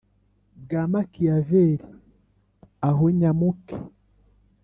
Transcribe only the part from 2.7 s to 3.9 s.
aho nyamuke